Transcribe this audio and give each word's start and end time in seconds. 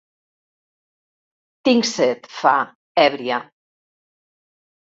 Tinc 1.69 1.89
set, 1.91 2.31
fa, 2.39 2.57
èbria. 3.07 3.41